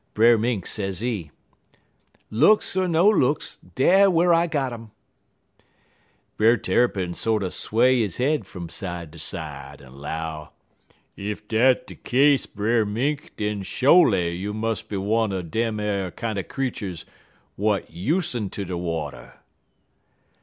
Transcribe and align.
"Brer 0.15 0.35
Mink, 0.35 0.65
sezee: 0.65 1.29
'Looks 2.31 2.75
er 2.75 2.87
no 2.87 3.07
looks, 3.07 3.59
dar 3.75 4.09
whar 4.09 4.33
I 4.33 4.47
got 4.47 4.73
um.' 4.73 4.89
"Brer 6.37 6.57
Tarrypin 6.57 7.13
sorter 7.13 7.51
sway 7.51 7.97
he 8.03 8.23
head 8.23 8.47
fum 8.47 8.67
side 8.67 9.11
ter 9.11 9.19
side, 9.19 9.79
en 9.79 9.93
'low: 9.93 10.49
"'Ef 11.15 11.47
dat 11.47 11.85
de 11.85 11.93
case, 11.93 12.47
Brer 12.47 12.83
Mink, 12.83 13.33
den 13.37 13.61
sho'ly 13.61 14.31
you 14.35 14.55
mus' 14.55 14.81
be 14.81 14.97
one 14.97 15.31
er 15.31 15.43
dem 15.43 15.79
ar 15.79 16.09
kinder 16.09 16.41
creeturs 16.41 17.05
w'at 17.55 17.87
usen 17.91 18.49
ter 18.49 18.63
de 18.63 18.77
water.' 18.77 19.33